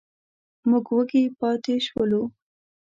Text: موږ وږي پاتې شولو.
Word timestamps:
موږ 0.69 0.85
وږي 0.95 1.23
پاتې 1.39 1.75
شولو. 1.87 2.23